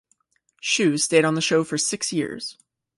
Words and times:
Shue 0.61 0.97
stayed 0.97 1.25
on 1.25 1.35
the 1.35 1.41
show 1.41 1.63
for 1.63 1.77
six 1.77 2.11
years. 2.11 2.57